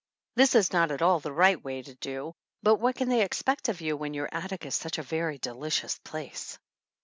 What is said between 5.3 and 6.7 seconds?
delicious place?